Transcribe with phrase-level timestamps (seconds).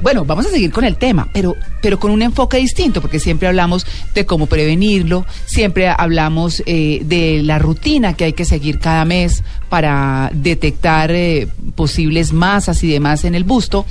[0.00, 3.48] bueno, vamos a seguir con el tema, pero, pero con un enfoque distinto, porque siempre
[3.48, 9.04] hablamos de cómo prevenirlo, siempre hablamos eh, de la rutina que hay que seguir cada
[9.04, 13.86] mes para detectar eh, posibles masas y demás en el busto,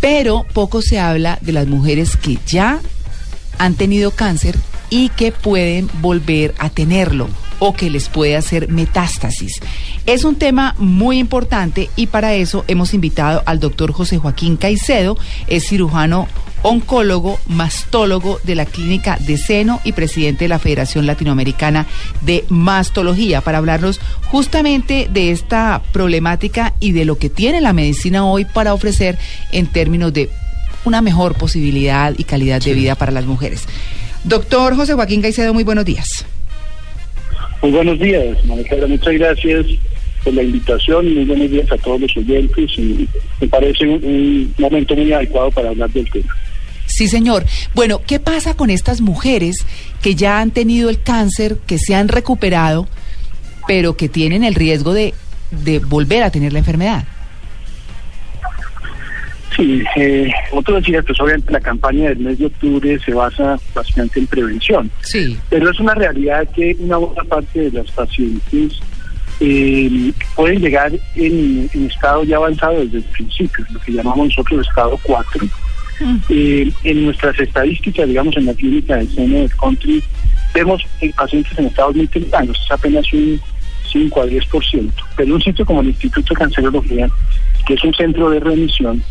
[0.00, 2.80] pero poco se habla de las mujeres que ya
[3.58, 4.56] han tenido cáncer
[4.88, 7.28] y que pueden volver a tenerlo
[7.60, 9.60] o que les puede hacer metástasis.
[10.10, 15.16] Es un tema muy importante y para eso hemos invitado al doctor José Joaquín Caicedo,
[15.46, 16.26] es cirujano
[16.62, 21.86] oncólogo, mastólogo de la Clínica de Seno y presidente de la Federación Latinoamericana
[22.22, 28.24] de Mastología, para hablarnos justamente de esta problemática y de lo que tiene la medicina
[28.24, 29.16] hoy para ofrecer
[29.52, 30.28] en términos de
[30.84, 33.62] una mejor posibilidad y calidad de vida para las mujeres.
[34.24, 36.26] Doctor José Joaquín Caicedo, muy buenos días.
[37.62, 39.66] Muy buenos días, María Muchas gracias
[40.24, 42.70] por la invitación y muy buenos días a todos los oyentes.
[42.78, 43.08] Y
[43.40, 46.34] me parece un, momento muy adecuado para hablar del tema.
[46.86, 47.44] Sí, señor.
[47.74, 49.64] Bueno, ¿qué pasa con estas mujeres
[50.02, 52.88] que ya han tenido el cáncer, que se han recuperado,
[53.66, 55.12] pero que tienen el riesgo de
[55.86, 57.04] volver a tener la enfermedad?
[59.56, 63.58] Sí, eh, como tú decías, pues obviamente la campaña del mes de octubre se basa
[63.74, 64.90] bastante en prevención.
[65.02, 65.36] Sí.
[65.48, 68.80] Pero es una realidad que una buena parte de las pacientes
[69.40, 74.98] eh, pueden llegar en, estado ya avanzado desde el principio, lo que llamamos nosotros estado
[75.02, 75.46] 4.
[76.00, 76.16] Mm.
[76.28, 80.02] Eh, en nuestras estadísticas, digamos, en la clínica del seno del country,
[80.54, 80.82] vemos
[81.16, 83.40] pacientes en estados muy tempranos, es apenas un
[83.90, 84.92] 5 a 10%.
[85.16, 87.08] Pero un sitio como el Instituto de Cancerología,
[87.66, 89.02] que es un centro de remisión,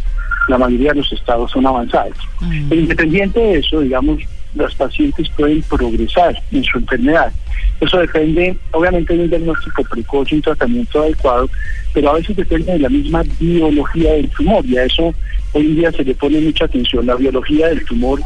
[0.49, 2.17] la mayoría de los estados son avanzados.
[2.41, 2.73] Mm.
[2.73, 4.21] independiente de eso, digamos,
[4.55, 7.31] las pacientes pueden progresar en su enfermedad.
[7.79, 11.49] Eso depende, obviamente, de un diagnóstico precoz y un tratamiento adecuado,
[11.93, 15.13] pero a veces depende de la misma biología del tumor y a eso
[15.53, 17.05] hoy en día se le pone mucha atención.
[17.05, 18.19] La biología del tumor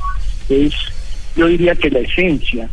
[0.50, 0.74] es,
[1.36, 2.70] yo diría que la esencia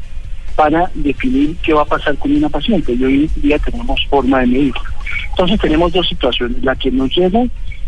[0.56, 4.40] para definir qué va a pasar con una paciente y hoy en día tenemos forma
[4.40, 4.82] de medirlo.
[5.30, 7.44] Entonces tenemos dos situaciones, la que nos lleva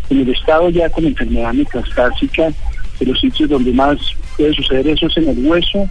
[0.09, 2.51] en el estado ya con enfermedad metastásica,
[2.99, 3.97] de los sitios donde más
[4.37, 5.89] puede suceder eso es en el hueso,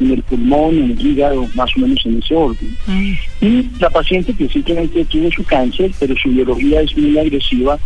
[0.00, 2.76] en el pulmón, en el hígado, más o menos en ese orden.
[2.86, 3.12] Mm.
[3.40, 7.78] Y la paciente que simplemente tuvo su cáncer, pero su biología es muy agresiva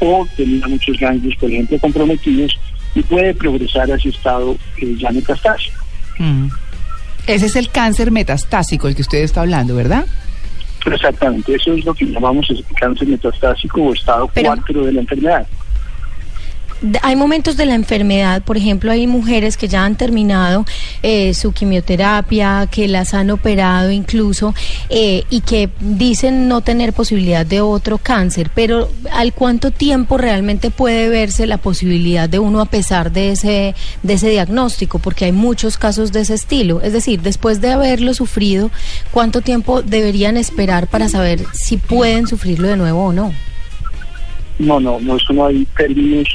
[0.00, 2.58] o tenía muchos ganglios, por ejemplo, comprometidos
[2.94, 5.84] y puede progresar a ese estado eh, ya metastásico.
[6.18, 6.48] Mm.
[7.26, 10.06] Ese es el cáncer metastásico el que usted está hablando, ¿verdad?
[10.86, 15.46] Exactamente, eso es lo que llamamos el cáncer metastásico o estado 4 de la enfermedad
[17.02, 20.64] hay momentos de la enfermedad, por ejemplo, hay mujeres que ya han terminado
[21.02, 24.54] eh, su quimioterapia, que las han operado incluso
[24.88, 30.70] eh, y que dicen no tener posibilidad de otro cáncer, pero ¿al cuánto tiempo realmente
[30.70, 34.98] puede verse la posibilidad de uno a pesar de ese, de ese diagnóstico?
[34.98, 36.80] Porque hay muchos casos de ese estilo.
[36.82, 38.70] Es decir, después de haberlo sufrido,
[39.10, 43.32] ¿cuánto tiempo deberían esperar para saber si pueden sufrirlo de nuevo o no?
[44.58, 46.28] No, no, no, eso no hay términos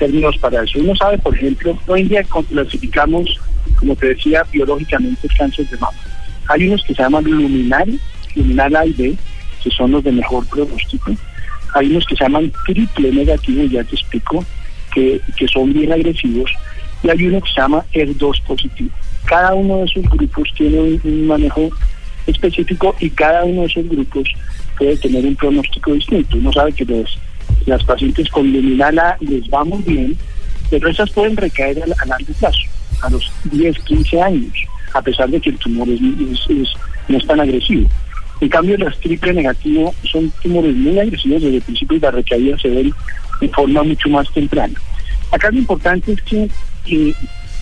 [0.00, 0.78] términos para eso.
[0.80, 3.38] Uno sabe, por ejemplo, hoy en día clasificamos,
[3.78, 5.96] como te decía, biológicamente cáncer de mama.
[6.48, 8.00] Hay unos que se llaman luminal,
[8.34, 9.14] luminal A y B,
[9.62, 11.12] que son los de mejor pronóstico.
[11.74, 14.44] Hay unos que se llaman triple negativo, ya te explico,
[14.94, 16.50] que, que son bien agresivos.
[17.02, 18.90] Y hay uno que se llama ER2 positivo.
[19.26, 21.68] Cada uno de esos grupos tiene un, manejo
[22.26, 24.28] específico y cada uno de esos grupos
[24.78, 26.38] puede tener un pronóstico distinto.
[26.38, 27.18] Uno sabe que los
[27.66, 30.16] las pacientes con luminal A les va muy bien,
[30.70, 32.60] pero esas pueden recaer a, largo plazo,
[33.02, 34.52] a los 10, 15 años,
[34.94, 36.00] a pesar de que el tumor es,
[37.08, 37.88] no es tan agresivo.
[38.40, 42.58] En cambio, las triple negativo son tumores muy agresivos desde el principio y la recaída
[42.58, 42.92] se ven
[43.40, 44.74] de forma mucho más temprana.
[45.30, 47.14] Acá lo importante es que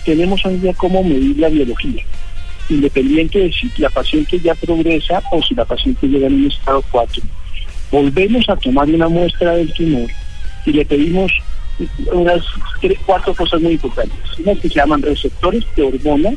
[0.05, 2.03] tenemos hoy día cómo medir la biología,
[2.69, 6.83] independiente de si la paciente ya progresa o si la paciente llega en un estado
[6.91, 7.21] 4
[7.91, 10.09] volvemos a tomar una muestra del tumor
[10.65, 11.31] y le pedimos
[12.11, 12.43] unas
[13.05, 14.17] cuatro cosas muy importantes.
[14.39, 16.31] Unas que se llaman receptores de hormona,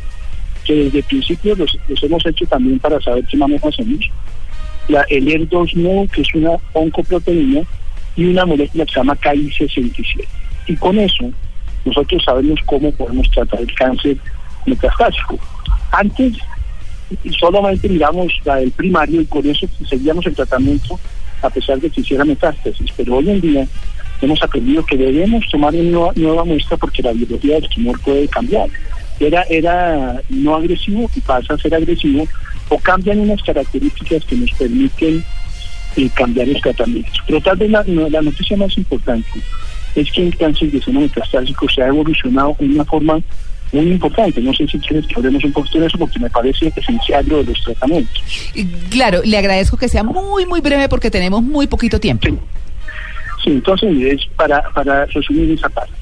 [0.64, 4.08] que desde el principio los, hemos hecho también para saber qué manejo hacemos.
[4.88, 7.62] La, el ER2-NO, que es una oncoproteína,
[8.16, 10.26] y una molécula que se llama KI67.
[10.66, 11.30] Y con eso
[11.84, 14.16] nosotros sabemos cómo podemos tratar el cáncer
[14.66, 15.38] metastásico.
[15.90, 16.34] Antes
[17.38, 20.98] solamente miramos la del primario y con eso seguíamos el tratamiento
[21.42, 22.90] a pesar de que hiciera metástasis.
[22.96, 23.66] Pero hoy en día
[24.20, 28.68] hemos aprendido que debemos tomar una nueva, muestra porque la biología del tumor puede cambiar.
[29.20, 32.26] Era, era no agresivo y pasa a ser agresivo
[32.68, 35.24] o cambian unas características que nos permiten
[35.96, 37.10] eh, cambiar el tratamiento.
[37.26, 39.28] Pero tal vez la, la noticia más importante
[39.94, 43.20] es que el cáncer de seno metastásico se ha evolucionado en una forma
[43.72, 44.40] muy importante.
[44.40, 47.38] No sé si quieres que hablemos un poquito de eso porque me parece esencial lo
[47.38, 48.22] de los tratamientos.
[48.90, 52.26] Claro, le agradezco que sea muy, muy breve porque tenemos muy poquito tiempo.
[52.26, 52.38] Sí,
[53.44, 55.92] sí entonces es para, para resumir esa parte.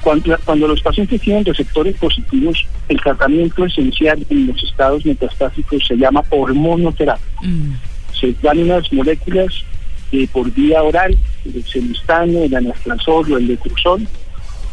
[0.00, 5.96] Cuando, cuando los pacientes tienen receptores positivos, el tratamiento esencial en los estados metastásicos se
[5.96, 7.24] llama hormonoterapia.
[7.42, 7.74] Mm.
[8.18, 9.64] Se dan unas moléculas
[10.12, 14.08] eh, por vía oral, el semistano, el anastrozol o el letrozol.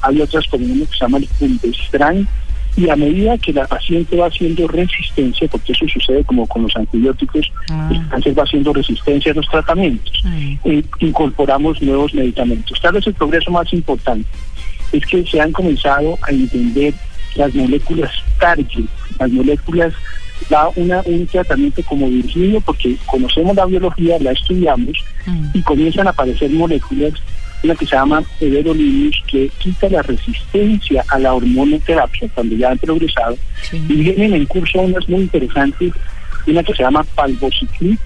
[0.08, 2.28] Hay otras como uno que se llama el fulvestrán.
[2.76, 6.76] Y a medida que la paciente va haciendo resistencia, porque eso sucede como con los
[6.76, 7.90] antibióticos, ah.
[7.92, 10.24] el cáncer va haciendo resistencia a los tratamientos,
[10.64, 12.80] eh, incorporamos nuevos medicamentos.
[12.80, 14.30] Tal vez el progreso más importante
[14.92, 16.94] es que se han comenzado a entender
[17.36, 18.86] las moléculas target,
[19.20, 19.94] las moléculas
[20.50, 25.48] da una, un tratamiento como dirigido porque conocemos la biología, la estudiamos mm.
[25.54, 27.14] y comienzan a aparecer moléculas,
[27.64, 32.78] una que se llama everolimus, que quita la resistencia a la hormonoterapia cuando ya han
[32.78, 33.38] progresado.
[33.72, 35.94] Y vienen en curso unas muy interesantes,
[36.46, 37.98] una que se llama palbociclib,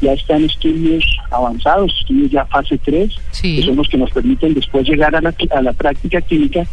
[0.00, 4.88] ya están estudios avanzados, estudios ya fase 3, que son los que nos permiten después
[4.88, 6.64] llegar a la, a la práctica clínica,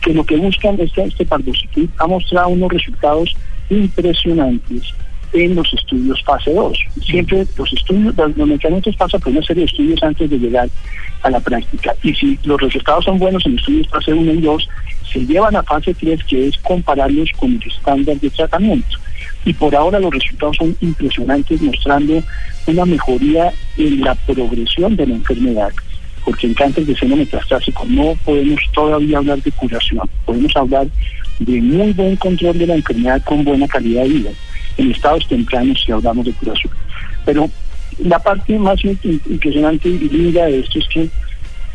[0.00, 1.26] que lo que buscan este, este
[1.98, 3.34] ha mostrado unos resultados
[3.70, 4.94] impresionantes
[5.34, 6.78] en los estudios fase 2.
[7.04, 10.68] Siempre los estudios, los, medicamentos pasan por una serie de estudios antes de llegar
[11.22, 11.94] a la práctica.
[12.02, 14.68] Y si los resultados son buenos en estudios fase 1 y 2,
[15.12, 18.96] se llevan a fase 3, que es compararlos con el estándar de tratamiento.
[19.44, 22.22] Y por ahora los resultados son impresionantes, mostrando
[22.66, 25.72] una mejoría en la progresión de la enfermedad
[26.24, 30.86] porque en cáncer de seno metastásico no podemos todavía hablar de curación, podemos hablar
[31.38, 34.30] de muy buen control de la enfermedad con buena calidad de vida
[34.76, 36.72] en estados tempranos si hablamos de curación.
[37.24, 37.50] Pero
[37.98, 41.08] la parte más impresionante y linda de esto es que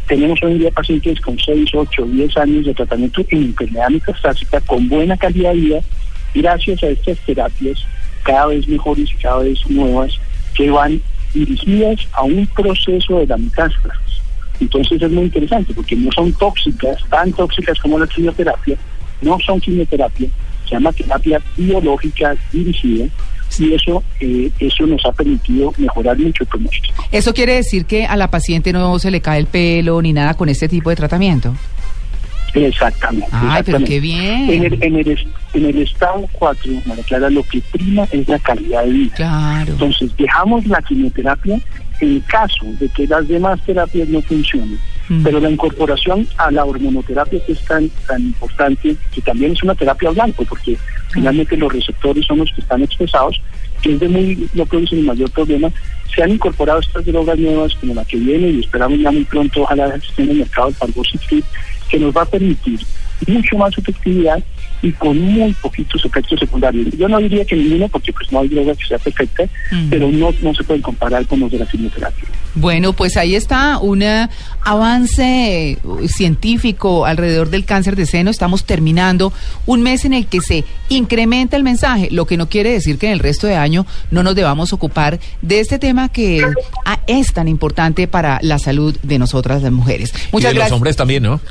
[0.08, 4.60] tenemos hoy en día pacientes con 6, 8, 10 años de tratamiento en enfermedad metastásica
[4.62, 5.80] con buena calidad de vida
[6.34, 7.86] gracias a estas terapias
[8.24, 10.20] cada vez mejores y cada vez nuevas
[10.56, 11.02] que van
[11.34, 14.22] dirigidas a un proceso de la metástasis.
[14.60, 18.78] Entonces es muy interesante porque no son tóxicas, tan tóxicas como la quimioterapia,
[19.22, 20.28] no son quimioterapia,
[20.70, 23.06] se llama terapia biológica dirigida
[23.58, 27.04] y eso eh, eso nos ha permitido mejorar mucho el pronóstico.
[27.12, 30.36] ¿Eso quiere decir que a la paciente no se le cae el pelo ni nada
[30.36, 31.56] con este tipo de tratamiento?
[32.54, 33.28] Exactamente.
[33.32, 34.50] Ay, pero qué bien.
[34.50, 38.40] En el, en el, en el estado 4, María Clara, lo que prima es la
[38.40, 39.16] calidad de vida.
[39.16, 39.72] Claro.
[39.72, 41.60] Entonces, dejamos la quimioterapia
[42.02, 44.80] en caso de que las demás terapias no funcionen.
[45.10, 45.24] Mm.
[45.24, 49.76] Pero la incorporación a la hormonoterapia que es tan, tan importante, que también es una
[49.76, 50.78] terapia blanco, porque
[51.12, 53.42] finalmente los receptores son los que están expresados,
[53.82, 55.70] que es de muy, no producen el mayor problema,
[56.14, 59.62] se han incorporado estas drogas nuevas como la que viene y esperamos ya muy pronto,
[59.64, 61.44] ojalá estén en el mercado el Pargositrid,
[61.90, 62.80] que nos va a permitir
[63.28, 64.44] mucho más efectividad
[64.82, 66.88] y con muy poquitos efectos secundarios.
[66.98, 69.44] Yo no diría que ninguno, porque pues no hay droga que sea perfecta,
[69.90, 72.24] pero no, no se pueden comparar con los de la quimioterapia.
[72.56, 74.04] Bueno, pues ahí está un
[74.64, 75.78] avance
[76.08, 78.32] científico alrededor del cáncer de seno.
[78.32, 79.34] Estamos terminando
[79.66, 83.08] un mes en el que se incrementa el mensaje, lo que no quiere decir que
[83.08, 86.46] en el resto de año no nos debamos ocupar de este tema que
[87.08, 90.14] es tan importante para la salud de nosotras las mujeres.
[90.32, 91.42] Muchas y de los hombres también, ¿no?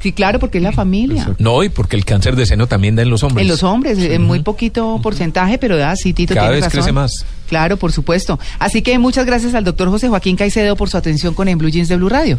[0.00, 1.34] Sí, claro, porque es la familia.
[1.38, 3.42] No, y porque el cáncer de seno también da en los hombres.
[3.42, 7.26] En los hombres, en muy poquito porcentaje, pero da, sí, Tito Cada vez crece más.
[7.48, 8.38] Claro, por supuesto.
[8.58, 11.70] Así que muchas gracias al doctor José Joaquín Caicedo por su atención con En Blue
[11.70, 12.38] Jeans de Blue Radio.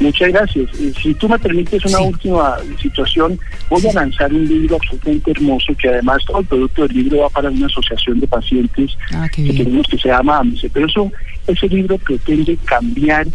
[0.00, 0.70] Muchas gracias.
[1.00, 3.38] Si tú me permites una última situación,
[3.70, 7.28] voy a lanzar un libro absolutamente hermoso que además todo el producto del libro va
[7.30, 10.68] para una asociación de pacientes ah, que tenemos que se llama AMSE.
[10.70, 11.12] Pero eso,
[11.46, 13.26] ese libro pretende cambiar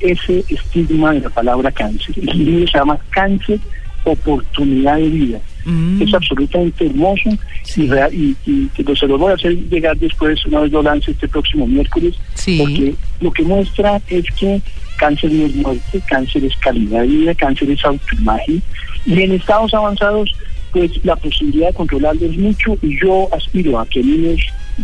[0.00, 2.14] ese estigma de la palabra cáncer.
[2.16, 3.58] El libro se llama Cáncer,
[4.04, 5.40] Oportunidad de Vida.
[5.64, 6.02] Mm.
[6.02, 7.30] Es absolutamente hermoso
[7.76, 8.36] y, real, y,
[8.76, 12.94] se lo voy a hacer llegar después, una vez lo lance este próximo miércoles, porque
[13.20, 14.60] lo que muestra es que
[14.98, 18.62] cáncer no es muerte, cáncer es calidad de vida, cáncer es autoimagen,
[19.06, 20.34] y en estados avanzados,
[20.70, 24.40] pues la posibilidad de controlarlo es mucho, y yo aspiro a que en unos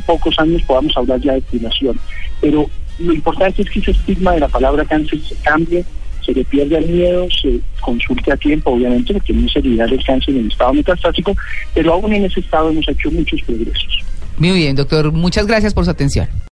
[0.07, 1.99] pocos años podamos hablar ya de curación.
[2.41, 5.85] Pero lo importante es que ese estigma de la palabra cáncer se cambie,
[6.25, 10.05] se le pierda el miedo, se consulte a tiempo, obviamente, porque no se libera el
[10.05, 11.35] cáncer en estado metastásico,
[11.75, 14.05] pero aún en ese estado hemos hecho muchos progresos.
[14.37, 15.13] Muy bien, doctor.
[15.13, 16.29] Muchas gracias por su atención.